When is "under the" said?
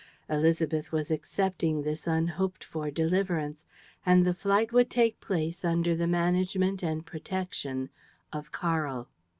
5.63-6.07